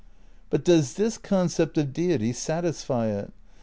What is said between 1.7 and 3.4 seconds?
of Deity satisfy it?